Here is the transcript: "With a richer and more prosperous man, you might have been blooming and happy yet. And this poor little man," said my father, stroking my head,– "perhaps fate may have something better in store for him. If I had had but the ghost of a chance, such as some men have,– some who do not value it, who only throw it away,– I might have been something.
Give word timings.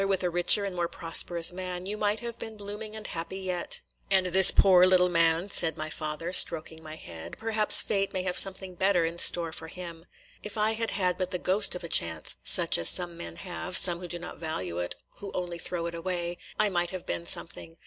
"With 0.03 0.23
a 0.23 0.31
richer 0.31 0.65
and 0.65 0.75
more 0.75 0.87
prosperous 0.87 1.51
man, 1.51 1.85
you 1.85 1.95
might 1.95 2.21
have 2.21 2.39
been 2.39 2.57
blooming 2.57 2.95
and 2.95 3.05
happy 3.05 3.37
yet. 3.37 3.81
And 4.09 4.25
this 4.25 4.49
poor 4.49 4.83
little 4.87 5.09
man," 5.09 5.51
said 5.51 5.77
my 5.77 5.91
father, 5.91 6.33
stroking 6.33 6.81
my 6.81 6.95
head,– 6.95 7.37
"perhaps 7.37 7.81
fate 7.81 8.11
may 8.11 8.23
have 8.23 8.35
something 8.35 8.73
better 8.73 9.05
in 9.05 9.19
store 9.19 9.51
for 9.51 9.67
him. 9.67 10.07
If 10.41 10.57
I 10.57 10.71
had 10.71 10.89
had 10.89 11.19
but 11.19 11.29
the 11.29 11.37
ghost 11.37 11.75
of 11.75 11.83
a 11.83 11.87
chance, 11.87 12.37
such 12.43 12.79
as 12.79 12.89
some 12.89 13.15
men 13.15 13.35
have,– 13.35 13.77
some 13.77 13.99
who 13.99 14.07
do 14.07 14.17
not 14.17 14.39
value 14.39 14.79
it, 14.79 14.95
who 15.17 15.31
only 15.35 15.59
throw 15.59 15.85
it 15.85 15.93
away,– 15.93 16.39
I 16.59 16.69
might 16.69 16.89
have 16.89 17.05
been 17.05 17.27
something. 17.27 17.77